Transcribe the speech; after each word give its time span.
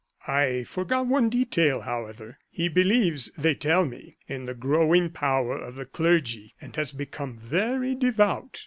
I 0.25 0.63
forgot 0.63 1.05
one 1.05 1.29
detail, 1.29 1.81
however, 1.81 2.39
he 2.49 2.69
believes, 2.69 3.29
they 3.37 3.53
tell 3.53 3.85
me, 3.85 4.17
in 4.27 4.47
the 4.47 4.55
growing 4.55 5.11
power 5.11 5.55
of 5.55 5.75
the 5.75 5.85
clergy, 5.85 6.55
and 6.59 6.75
has 6.75 6.91
become 6.91 7.37
very 7.37 7.93
devout." 7.93 8.59